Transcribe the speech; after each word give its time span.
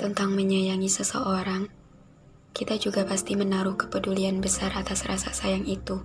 Tentang 0.00 0.32
menyayangi 0.32 0.88
seseorang, 0.88 1.68
kita 2.56 2.80
juga 2.80 3.04
pasti 3.04 3.36
menaruh 3.36 3.76
kepedulian 3.76 4.40
besar 4.40 4.72
atas 4.72 5.04
rasa 5.04 5.28
sayang 5.36 5.68
itu. 5.68 6.00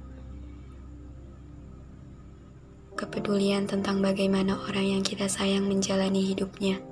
Kepedulian 2.99 3.71
tentang 3.71 4.03
bagaimana 4.03 4.59
orang 4.67 4.99
yang 4.99 5.03
kita 5.07 5.31
sayang 5.31 5.71
menjalani 5.71 6.27
hidupnya, 6.27 6.83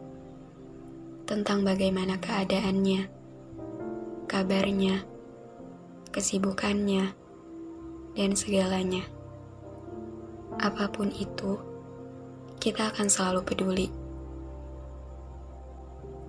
tentang 1.28 1.68
bagaimana 1.68 2.24
keadaannya, 2.24 3.12
kabarnya, 4.32 5.04
kesibukannya, 6.16 7.12
dan 8.16 8.32
segalanya. 8.32 9.04
Apa 10.56 10.88
pun 10.88 11.12
itu, 11.12 11.60
kita 12.64 12.96
akan 12.96 13.12
selalu 13.12 13.44
peduli 13.44 14.03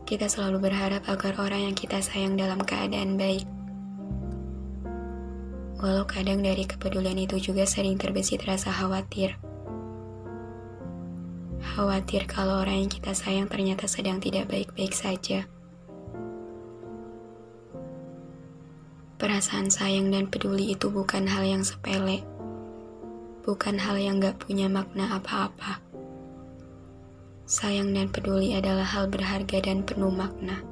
kita 0.05 0.29
selalu 0.29 0.69
berharap 0.69 1.09
agar 1.09 1.33
orang 1.41 1.73
yang 1.73 1.77
kita 1.77 1.97
sayang 2.05 2.37
dalam 2.37 2.61
keadaan 2.61 3.17
baik. 3.17 3.49
Walau 5.81 6.05
kadang 6.05 6.45
dari 6.45 6.69
kepedulian 6.69 7.17
itu 7.17 7.41
juga 7.41 7.65
sering 7.65 7.97
terbesit 7.97 8.45
rasa 8.45 8.69
khawatir. 8.69 9.37
Khawatir 11.65 12.29
kalau 12.29 12.61
orang 12.61 12.85
yang 12.85 12.93
kita 12.93 13.17
sayang 13.17 13.49
ternyata 13.49 13.89
sedang 13.89 14.21
tidak 14.21 14.49
baik-baik 14.53 14.93
saja. 14.93 15.49
Perasaan 19.17 19.73
sayang 19.73 20.13
dan 20.13 20.29
peduli 20.29 20.77
itu 20.77 20.93
bukan 20.93 21.25
hal 21.25 21.49
yang 21.49 21.65
sepele, 21.65 22.21
bukan 23.41 23.81
hal 23.81 23.97
yang 23.97 24.21
gak 24.21 24.37
punya 24.37 24.69
makna 24.69 25.17
apa-apa 25.17 25.84
sayang 27.45 27.93
dan 27.93 28.09
peduli 28.09 28.57
adalah 28.57 28.89
hal 28.89 29.13
berharga 29.13 29.61
dan 29.61 29.85
penuh 29.85 30.09
makna. 30.09 30.65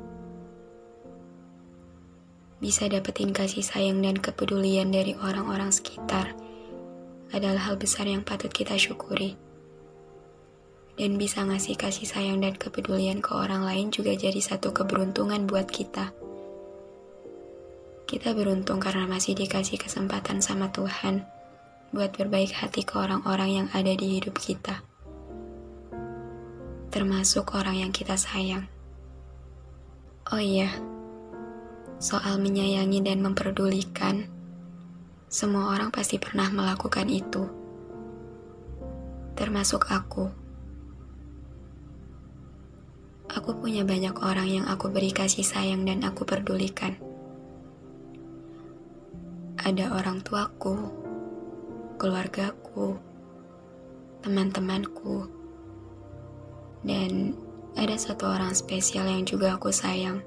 Bisa 2.64 2.88
dapetin 2.88 3.36
kasih 3.36 3.60
sayang 3.60 4.00
dan 4.00 4.16
kepedulian 4.16 4.88
dari 4.88 5.12
orang-orang 5.20 5.68
sekitar 5.68 6.32
adalah 7.28 7.68
hal 7.68 7.76
besar 7.76 8.08
yang 8.08 8.24
patut 8.24 8.48
kita 8.48 8.72
syukuri. 8.80 9.36
Dan 10.96 11.20
bisa 11.20 11.44
ngasih 11.44 11.76
kasih 11.76 12.08
sayang 12.08 12.40
dan 12.40 12.56
kepedulian 12.56 13.20
ke 13.20 13.36
orang 13.36 13.68
lain 13.68 13.92
juga 13.92 14.16
jadi 14.16 14.40
satu 14.40 14.72
keberuntungan 14.72 15.44
buat 15.44 15.68
kita. 15.68 16.08
Kita 18.08 18.32
beruntung 18.32 18.80
karena 18.80 19.04
masih 19.04 19.36
dikasih 19.36 19.76
kesempatan 19.76 20.40
sama 20.40 20.72
Tuhan 20.72 21.24
buat 21.92 22.16
berbaik 22.16 22.56
hati 22.56 22.80
ke 22.84 22.96
orang-orang 22.96 23.64
yang 23.64 23.68
ada 23.76 23.92
di 23.92 24.20
hidup 24.20 24.40
kita 24.40 24.84
termasuk 26.92 27.56
orang 27.56 27.80
yang 27.80 27.88
kita 27.88 28.20
sayang. 28.20 28.68
Oh 30.28 30.36
iya, 30.36 30.68
soal 31.96 32.36
menyayangi 32.36 33.00
dan 33.00 33.24
memperdulikan, 33.24 34.28
semua 35.32 35.72
orang 35.72 35.88
pasti 35.88 36.20
pernah 36.20 36.52
melakukan 36.52 37.08
itu, 37.08 37.48
termasuk 39.40 39.88
aku. 39.88 40.28
Aku 43.32 43.56
punya 43.56 43.88
banyak 43.88 44.12
orang 44.20 44.52
yang 44.52 44.66
aku 44.68 44.92
beri 44.92 45.16
kasih 45.16 45.48
sayang 45.48 45.88
dan 45.88 46.04
aku 46.04 46.28
pedulikan. 46.28 47.00
Ada 49.56 49.96
orang 49.96 50.20
tuaku, 50.20 50.76
keluargaku, 51.96 53.00
teman-temanku 54.20 55.41
dan 56.82 57.34
ada 57.78 57.96
satu 57.96 58.28
orang 58.28 58.52
spesial 58.52 59.08
yang 59.08 59.24
juga 59.24 59.56
aku 59.56 59.72
sayang. 59.72 60.20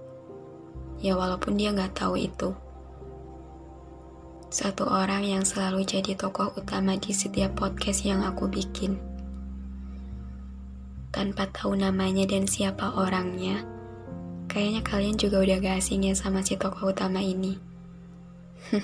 Ya 1.03 1.13
walaupun 1.13 1.59
dia 1.59 1.75
gak 1.75 1.99
tahu 1.99 2.17
itu. 2.17 2.55
Satu 4.49 4.87
orang 4.87 5.27
yang 5.27 5.43
selalu 5.43 5.83
jadi 5.83 6.15
tokoh 6.15 6.55
utama 6.55 6.95
di 6.95 7.11
setiap 7.11 7.59
podcast 7.59 8.07
yang 8.07 8.23
aku 8.23 8.47
bikin. 8.47 8.95
Tanpa 11.11 11.51
tahu 11.51 11.75
namanya 11.75 12.23
dan 12.27 12.47
siapa 12.47 12.95
orangnya, 12.95 13.67
kayaknya 14.47 14.81
kalian 14.83 15.19
juga 15.19 15.43
udah 15.43 15.57
gak 15.59 15.83
asing 15.83 16.07
ya 16.07 16.15
sama 16.15 16.39
si 16.39 16.55
tokoh 16.55 16.95
utama 16.95 17.19
ini. 17.19 17.59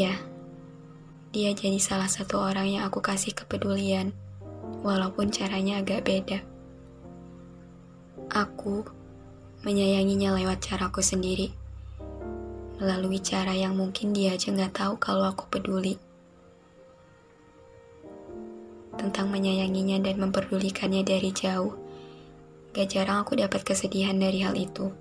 iya, 0.00 0.16
dia 1.30 1.50
jadi 1.52 1.76
salah 1.76 2.08
satu 2.08 2.40
orang 2.40 2.72
yang 2.72 2.82
aku 2.88 3.04
kasih 3.04 3.36
kepedulian 3.36 4.16
walaupun 4.82 5.30
caranya 5.30 5.78
agak 5.80 6.02
beda. 6.02 6.42
Aku 8.34 8.82
menyayanginya 9.62 10.34
lewat 10.34 10.58
caraku 10.66 10.98
sendiri, 11.00 11.54
melalui 12.82 13.22
cara 13.22 13.54
yang 13.54 13.78
mungkin 13.78 14.10
dia 14.10 14.34
aja 14.34 14.50
nggak 14.50 14.74
tahu 14.74 14.98
kalau 14.98 15.30
aku 15.30 15.46
peduli. 15.46 15.96
Tentang 18.98 19.30
menyayanginya 19.30 20.02
dan 20.02 20.20
memperdulikannya 20.20 21.02
dari 21.06 21.30
jauh, 21.32 21.72
gak 22.76 22.92
jarang 22.92 23.24
aku 23.24 23.40
dapat 23.40 23.64
kesedihan 23.64 24.14
dari 24.14 24.44
hal 24.44 24.52
itu. 24.52 24.92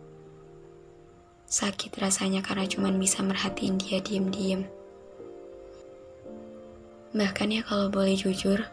Sakit 1.51 1.91
rasanya 1.99 2.39
karena 2.39 2.63
cuma 2.71 2.87
bisa 2.95 3.19
merhatiin 3.19 3.75
dia 3.75 3.99
diem-diem. 3.99 4.63
Bahkan 7.11 7.47
ya 7.51 7.61
kalau 7.67 7.91
boleh 7.91 8.15
jujur, 8.15 8.63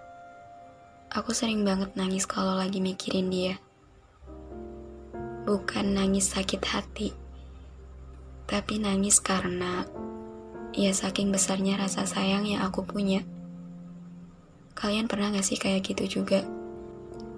Aku 1.08 1.32
sering 1.32 1.64
banget 1.64 1.96
nangis 1.96 2.28
kalau 2.28 2.52
lagi 2.52 2.84
mikirin 2.84 3.32
dia. 3.32 3.56
Bukan 5.48 5.96
nangis 5.96 6.36
sakit 6.36 6.60
hati, 6.68 7.16
tapi 8.44 8.76
nangis 8.76 9.16
karena 9.16 9.88
ya 10.76 10.92
saking 10.92 11.32
besarnya 11.32 11.80
rasa 11.80 12.04
sayang 12.04 12.44
yang 12.44 12.60
aku 12.60 12.84
punya. 12.84 13.24
Kalian 14.76 15.08
pernah 15.08 15.32
gak 15.32 15.48
sih 15.48 15.56
kayak 15.56 15.88
gitu 15.88 16.20
juga? 16.20 16.44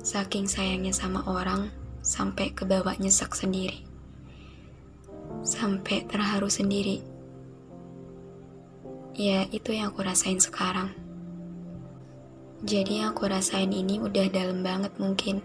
Saking 0.03 0.51
sayangnya 0.51 0.91
sama 0.91 1.23
orang, 1.31 1.71
sampai 2.03 2.51
ke 2.51 2.67
bawah 2.67 2.99
nyesek 2.99 3.39
sendiri. 3.39 3.87
Sampai 5.47 6.11
terharu 6.11 6.51
sendiri. 6.51 7.07
Ya, 9.15 9.47
itu 9.55 9.71
yang 9.71 9.95
aku 9.95 10.03
rasain 10.03 10.43
sekarang. 10.43 10.91
Jadi 12.61 13.01
yang 13.01 13.17
aku 13.17 13.25
rasain 13.25 13.73
ini 13.73 13.97
udah 13.97 14.29
dalam 14.29 14.61
banget 14.61 14.93
mungkin. 15.01 15.41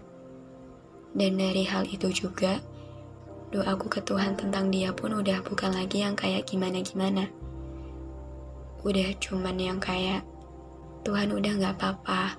Dan 1.16 1.40
dari 1.40 1.64
hal 1.64 1.88
itu 1.88 2.12
juga, 2.12 2.60
doaku 3.48 3.88
ke 3.88 4.04
Tuhan 4.04 4.36
tentang 4.36 4.68
dia 4.68 4.92
pun 4.92 5.16
udah 5.16 5.40
bukan 5.40 5.72
lagi 5.72 6.04
yang 6.04 6.12
kayak 6.12 6.44
gimana-gimana. 6.44 7.32
Udah 8.84 9.16
cuman 9.16 9.56
yang 9.56 9.80
kayak, 9.80 10.28
Tuhan 11.08 11.32
udah 11.32 11.52
gak 11.56 11.74
apa-apa. 11.80 12.36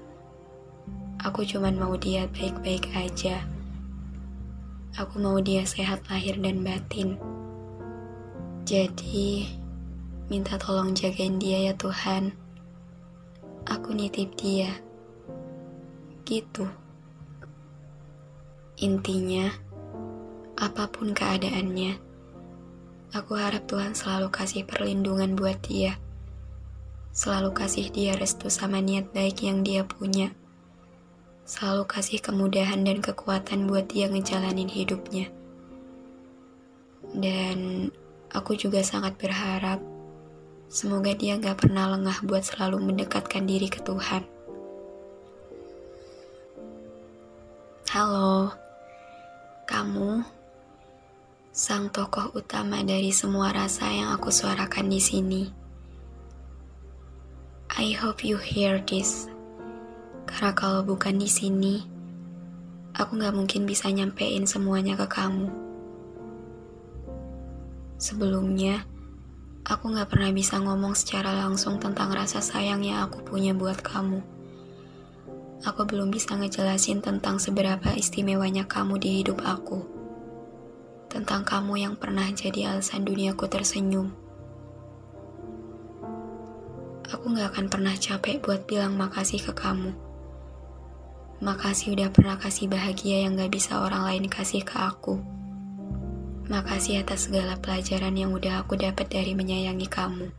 Aku 1.25 1.41
cuman 1.41 1.73
mau 1.73 1.97
dia 1.97 2.29
baik-baik 2.29 2.93
aja. 2.93 3.49
Aku 4.93 5.17
mau 5.17 5.41
dia 5.41 5.65
sehat 5.65 6.05
lahir 6.05 6.37
dan 6.37 6.61
batin. 6.61 7.17
Jadi, 8.61 9.49
minta 10.29 10.61
tolong 10.61 10.93
jagain 10.93 11.41
dia 11.41 11.65
ya 11.65 11.73
Tuhan 11.73 12.45
aku 13.67 13.91
nitip 13.91 14.33
dia. 14.39 14.71
Gitu. 16.23 16.65
Intinya, 18.79 19.51
apa 20.55 20.87
pun 20.87 21.11
keadaannya, 21.11 21.99
aku 23.11 23.35
harap 23.35 23.67
Tuhan 23.67 23.93
selalu 23.93 24.31
kasih 24.31 24.63
perlindungan 24.63 25.35
buat 25.35 25.59
dia. 25.61 25.99
Selalu 27.11 27.51
kasih 27.51 27.91
dia 27.91 28.15
restu 28.15 28.47
sama 28.47 28.79
niat 28.79 29.11
baik 29.11 29.43
yang 29.43 29.61
dia 29.61 29.83
punya. 29.83 30.31
Selalu 31.43 31.83
kasih 31.89 32.19
kemudahan 32.23 32.83
dan 32.85 33.03
kekuatan 33.03 33.65
buat 33.67 33.89
dia 33.89 34.07
ngejalanin 34.07 34.69
hidupnya. 34.69 35.31
Dan 37.15 37.89
Aku 38.35 38.59
juga 38.59 38.83
sangat 38.83 39.15
berharap 39.15 39.79
semoga 40.67 41.15
dia 41.15 41.39
gak 41.39 41.63
pernah 41.63 41.95
lengah 41.95 42.19
buat 42.27 42.43
selalu 42.43 42.91
mendekatkan 42.91 43.47
diri 43.47 43.71
ke 43.71 43.79
Tuhan. 43.79 44.23
Halo, 47.87 48.51
kamu 49.63 50.27
sang 51.55 51.87
tokoh 51.89 52.35
utama 52.35 52.83
dari 52.83 53.15
semua 53.15 53.49
rasa 53.55 53.87
yang 53.89 54.11
aku 54.11 54.27
suarakan 54.27 54.91
di 54.91 54.99
sini. 54.99 55.43
I 57.79 57.95
hope 57.95 58.27
you 58.27 58.35
hear 58.35 58.83
this. 58.83 59.31
Karena 60.27 60.51
kalau 60.51 60.83
bukan 60.83 61.15
di 61.15 61.31
sini, 61.31 61.79
aku 62.91 63.15
gak 63.15 63.31
mungkin 63.31 63.63
bisa 63.63 63.87
nyampein 63.87 64.43
semuanya 64.43 64.99
ke 64.99 65.07
kamu. 65.07 65.47
Sebelumnya, 67.95 68.83
aku 69.67 69.91
gak 69.91 70.07
pernah 70.07 70.31
bisa 70.31 70.63
ngomong 70.63 70.95
secara 70.95 71.35
langsung 71.35 71.75
tentang 71.83 72.15
rasa 72.15 72.39
sayang 72.39 72.87
yang 72.87 73.03
aku 73.03 73.19
punya 73.27 73.51
buat 73.51 73.83
kamu. 73.83 74.23
Aku 75.67 75.83
belum 75.83 76.07
bisa 76.07 76.39
ngejelasin 76.39 77.03
tentang 77.03 77.43
seberapa 77.43 77.91
istimewanya 77.91 78.63
kamu 78.63 78.95
di 78.95 79.19
hidup 79.19 79.43
aku. 79.43 79.83
Tentang 81.11 81.43
kamu 81.43 81.83
yang 81.83 81.93
pernah 81.99 82.31
jadi 82.31 82.71
alasan 82.71 83.03
duniaku 83.03 83.45
tersenyum 83.51 84.27
aku 87.07 87.31
gak 87.31 87.55
akan 87.55 87.67
pernah 87.71 87.95
capek 87.95 88.43
buat 88.43 88.67
bilang 88.67 88.99
makasih 88.99 89.39
ke 89.39 89.53
kamu. 89.55 89.95
Makasih 91.39 91.95
udah 91.95 92.09
pernah 92.11 92.35
kasih 92.35 92.67
bahagia 92.67 93.23
yang 93.23 93.39
gak 93.39 93.53
bisa 93.53 93.79
orang 93.79 94.03
lain 94.03 94.25
kasih 94.27 94.65
ke 94.65 94.75
aku. 94.75 95.36
Makasih 96.47 97.03
atas 97.03 97.27
segala 97.27 97.59
pelajaran 97.59 98.15
yang 98.15 98.31
udah 98.31 98.63
aku 98.63 98.79
dapat 98.79 99.11
dari 99.11 99.35
menyayangi 99.35 99.83
kamu. 99.91 100.31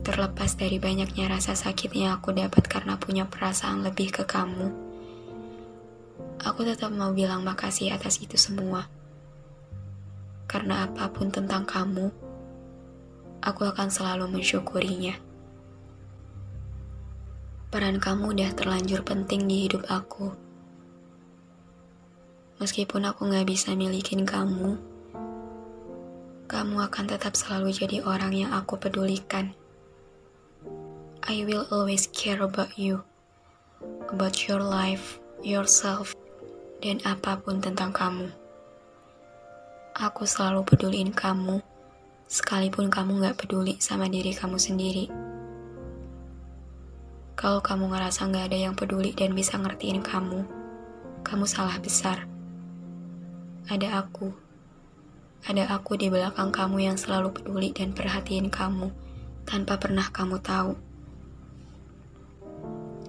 Terlepas 0.00 0.56
dari 0.56 0.80
banyaknya 0.80 1.28
rasa 1.28 1.52
sakit 1.52 1.92
yang 1.92 2.16
aku 2.16 2.32
dapat 2.32 2.64
karena 2.64 2.96
punya 2.96 3.28
perasaan 3.28 3.84
lebih 3.84 4.16
ke 4.16 4.24
kamu, 4.24 4.72
aku 6.40 6.64
tetap 6.64 6.88
mau 6.88 7.12
bilang 7.12 7.44
makasih 7.44 7.92
atas 7.92 8.16
itu 8.18 8.40
semua. 8.40 8.88
Karena 10.48 10.88
apa 10.88 11.12
pun 11.12 11.28
tentang 11.28 11.68
kamu, 11.68 12.08
aku 13.44 13.62
akan 13.68 13.88
selalu 13.92 14.40
mensyukurinya. 14.40 15.20
Peran 17.68 18.00
kamu 18.00 18.36
udah 18.36 18.50
terlanjur 18.56 19.04
penting 19.04 19.44
di 19.44 19.68
hidup 19.68 19.84
aku. 19.92 20.51
Meskipun 22.62 23.02
aku 23.10 23.26
gak 23.26 23.50
bisa 23.50 23.74
milikin 23.74 24.22
kamu, 24.22 24.78
kamu 26.46 26.76
akan 26.86 27.04
tetap 27.10 27.34
selalu 27.34 27.74
jadi 27.74 28.06
orang 28.06 28.30
yang 28.30 28.54
aku 28.54 28.78
pedulikan. 28.78 29.50
I 31.26 31.42
will 31.42 31.66
always 31.74 32.06
care 32.06 32.38
about 32.38 32.78
you, 32.78 33.02
about 34.14 34.46
your 34.46 34.62
life, 34.62 35.18
yourself, 35.42 36.14
dan 36.78 37.02
apa 37.02 37.42
pun 37.42 37.58
tentang 37.58 37.90
kamu. 37.90 38.30
Aku 39.98 40.22
selalu 40.22 40.62
peduliin 40.62 41.10
kamu 41.10 41.58
sekalipun 42.30 42.94
kamu 42.94 43.26
gak 43.26 43.42
peduli 43.42 43.74
sama 43.82 44.06
diri 44.06 44.30
kamu 44.38 44.62
sendiri. 44.62 45.10
Kalau 47.34 47.58
kamu 47.58 47.90
ngerasa 47.90 48.30
gak 48.30 48.54
ada 48.54 48.58
yang 48.70 48.78
peduli 48.78 49.10
dan 49.10 49.34
bisa 49.34 49.58
ngertiin 49.58 49.98
kamu, 49.98 50.46
kamu 51.26 51.42
salah 51.42 51.74
besar. 51.82 52.31
Ada 53.66 54.02
aku. 54.02 54.32
Ada 55.44 55.70
aku 55.74 55.98
di 55.98 56.06
belakang 56.08 56.54
kamu 56.54 56.88
yang 56.88 56.96
selalu 56.98 57.34
peduli 57.34 57.74
dan 57.74 57.94
perhatiin 57.94 58.48
kamu 58.48 58.94
tanpa 59.44 59.78
pernah 59.78 60.06
kamu 60.08 60.38
tahu. 60.38 60.72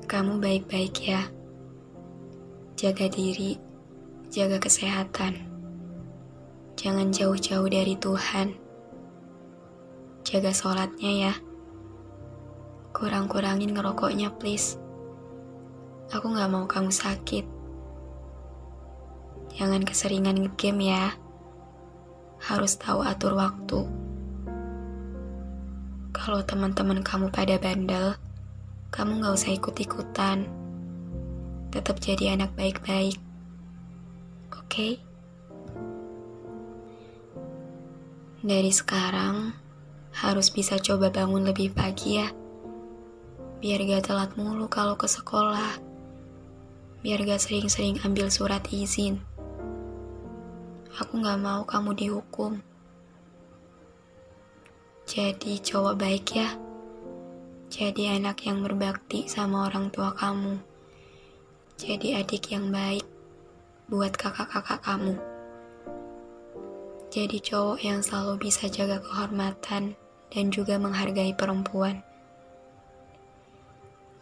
Kamu 0.09 0.41
baik-baik 0.41 0.95
ya. 1.00 1.25
Jaga 2.77 3.07
diri, 3.09 3.57
jaga 4.33 4.57
kesehatan. 4.59 5.39
Jangan 6.75 7.13
jauh-jauh 7.13 7.69
dari 7.69 7.94
Tuhan 7.95 8.63
jaga 10.23 10.50
sholatnya 10.50 11.11
ya. 11.29 11.33
Kurang-kurangin 12.95 13.75
ngerokoknya 13.75 14.33
please. 14.39 14.79
Aku 16.09 16.33
gak 16.33 16.50
mau 16.50 16.65
kamu 16.65 16.89
sakit. 16.89 17.45
Jangan 19.53 19.85
keseringan 19.85 20.41
ngegame 20.41 20.89
ya. 20.89 21.13
Harus 22.41 22.73
tahu 22.81 23.05
atur 23.05 23.38
waktu. 23.38 23.85
Kalau 26.09 26.41
teman-teman 26.41 27.05
kamu 27.05 27.29
pada 27.29 27.61
bandel, 27.61 28.17
kamu 28.89 29.21
gak 29.21 29.35
usah 29.38 29.53
ikut-ikutan. 29.53 30.50
Tetap 31.69 32.01
jadi 32.01 32.38
anak 32.38 32.53
baik-baik. 32.57 33.17
Oke? 34.53 34.65
Okay? 34.69 34.94
Dari 38.44 38.69
sekarang, 38.75 39.55
harus 40.13 40.51
bisa 40.51 40.75
coba 40.75 41.09
bangun 41.09 41.47
lebih 41.47 41.73
pagi 41.73 42.21
ya. 42.21 42.29
Biar 43.63 43.79
gak 43.88 44.11
telat 44.11 44.31
mulu 44.35 44.67
kalau 44.67 45.00
ke 45.00 45.07
sekolah. 45.07 45.79
Biar 47.00 47.23
gak 47.23 47.39
sering-sering 47.39 48.03
ambil 48.03 48.27
surat 48.27 48.67
izin. 48.67 49.32
Aku 50.94 51.18
gak 51.25 51.42
mau 51.42 51.66
kamu 51.66 51.98
dihukum. 51.98 52.62
Jadi 55.10 55.57
cowok 55.57 55.98
baik 55.98 56.38
ya. 56.38 56.54
Jadi 57.74 58.13
anak 58.13 58.45
yang 58.45 58.62
berbakti 58.62 59.25
sama 59.25 59.66
orang 59.66 59.90
tua 59.90 60.13
kamu. 60.13 60.62
Jadi 61.81 62.13
adik 62.13 62.54
yang 62.54 62.69
baik 62.69 63.01
buat 63.90 64.13
kakak-kakak 64.13 64.86
kamu. 64.86 65.18
Jadi 67.10 67.42
cowok 67.42 67.81
yang 67.81 68.06
selalu 68.06 68.46
bisa 68.46 68.69
jaga 68.69 69.01
kehormatan 69.01 69.98
dan 70.30 70.46
juga 70.54 70.78
menghargai 70.78 71.34
perempuan. 71.34 72.06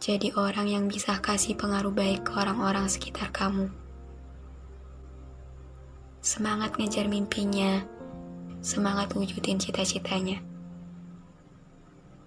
Jadi 0.00 0.32
orang 0.40 0.72
yang 0.72 0.84
bisa 0.88 1.20
kasih 1.20 1.52
pengaruh 1.52 1.92
baik 1.92 2.24
ke 2.24 2.32
orang-orang 2.32 2.88
sekitar 2.88 3.28
kamu. 3.28 3.81
Semangat 6.22 6.78
ngejar 6.78 7.10
mimpinya, 7.10 7.82
semangat 8.62 9.10
wujudin 9.10 9.58
cita-citanya. 9.58 10.38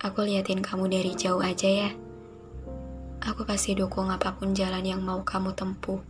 Aku 0.03 0.27
liatin 0.27 0.60
kamu 0.60 0.91
dari 0.91 1.15
jauh 1.15 1.39
aja 1.39 1.88
ya. 1.88 1.89
Aku 3.24 3.48
pasti 3.48 3.72
dukung 3.72 4.12
apa 4.12 4.36
pun 4.36 4.51
jalan 4.51 4.84
yang 4.84 5.00
mau 5.00 5.24
kamu 5.24 5.55
tempuh, 5.55 6.03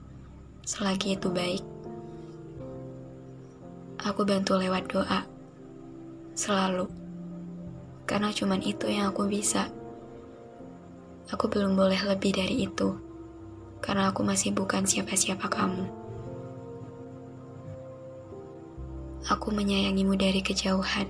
selagi 0.65 1.13
itu 1.13 1.29
baik. 1.29 1.61
Aku 4.01 4.25
bantu 4.25 4.57
lewat 4.57 4.89
doa, 4.89 5.21
selalu 6.33 6.89
karena 8.09 8.33
cuman 8.33 8.65
itu 8.65 8.89
yang 8.89 9.13
aku 9.13 9.29
bisa. 9.29 9.69
Aku 11.29 11.45
belum 11.45 11.77
boleh 11.77 12.01
lebih 12.01 12.33
dari 12.33 12.65
itu, 12.65 12.97
karena 13.77 14.09
aku 14.09 14.25
masih 14.25 14.57
bukan 14.57 14.89
siapa-siapa 14.89 15.45
kamu. 15.53 16.04
Aku 19.25 19.49
menyayangimu 19.49 20.13
dari 20.13 20.45
kejauhan. 20.45 21.09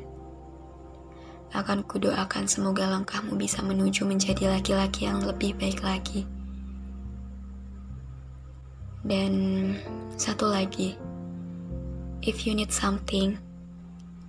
Akan 1.51 1.83
kudoakan 1.83 2.47
semoga 2.47 2.87
langkahmu 2.87 3.35
bisa 3.35 3.59
menuju 3.59 4.07
menjadi 4.07 4.51
laki-laki 4.55 5.07
yang 5.07 5.19
lebih 5.23 5.55
baik 5.59 5.83
lagi. 5.83 6.23
Dan 9.03 9.33
satu 10.15 10.47
lagi, 10.47 10.95
if 12.23 12.47
you 12.47 12.55
need 12.55 12.71
something, 12.71 13.37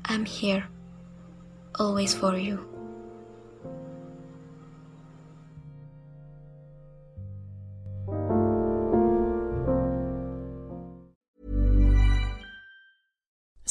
I'm 0.05 0.27
here 0.27 0.67
always 1.79 2.13
for 2.13 2.35
you. 2.35 2.76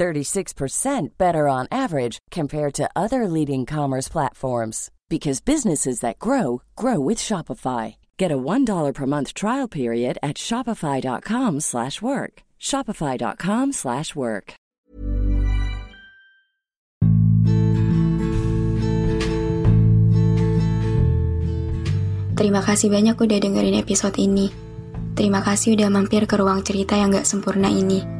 36% 0.00 1.18
better 1.20 1.44
on 1.44 1.68
average 1.68 2.16
compared 2.32 2.72
to 2.72 2.88
other 2.96 3.28
leading 3.28 3.68
commerce 3.68 4.08
platforms 4.08 4.88
because 5.12 5.44
businesses 5.44 6.00
that 6.00 6.18
grow 6.18 6.62
grow 6.72 6.96
with 6.96 7.20
Shopify. 7.20 8.00
Get 8.16 8.32
a 8.32 8.40
$1 8.40 8.64
per 8.96 9.04
month 9.04 9.36
trial 9.36 9.68
period 9.68 10.16
at 10.24 10.40
shopify.com/work. 10.40 12.32
shopify.com/work. 12.56 14.46
Terima 22.40 22.64
kasih 22.64 22.88
banyak 22.88 23.20
udah 23.20 23.36
dengerin 23.36 23.76
episode 23.76 24.16
ini. 24.16 24.48
Terima 25.12 25.44
kasih 25.44 25.76
udah 25.76 25.92
mampir 25.92 26.24
ke 26.24 26.40
ruang 26.40 26.64
cerita 26.64 26.96
yang 26.96 27.12
gak 27.12 27.28
sempurna 27.28 27.68
ini. 27.68 28.19